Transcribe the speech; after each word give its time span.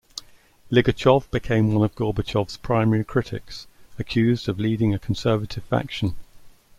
Ligachyov 0.71 1.29
became 1.29 1.75
one 1.75 1.85
of 1.85 1.93
Gorbachev's 1.93 2.57
primary 2.57 3.03
critics, 3.05 3.67
accused 3.99 4.49
of 4.49 4.59
leading 4.59 4.95
a 4.95 4.97
conservative 4.97 5.63
faction. 5.65 6.15